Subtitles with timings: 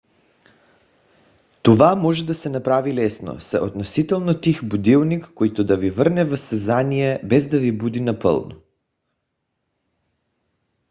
[1.63, 6.37] това може да се направи лесно с относително тих будилник който да ви върне в
[6.37, 8.55] съзнание без да ви буди напълно